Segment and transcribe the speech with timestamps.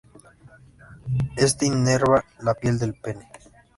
[1.37, 3.29] Este inerva la piel del pene.